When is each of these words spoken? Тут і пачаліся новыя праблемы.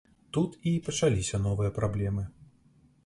Тут 0.37 0.55
і 0.71 0.73
пачаліся 0.87 1.41
новыя 1.45 1.75
праблемы. 1.79 2.23